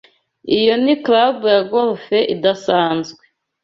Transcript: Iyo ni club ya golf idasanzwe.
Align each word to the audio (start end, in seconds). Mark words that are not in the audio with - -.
Iyo 0.57 0.73
ni 0.83 0.93
club 1.03 1.37
ya 1.53 1.59
golf 1.71 2.03
idasanzwe. 2.33 3.23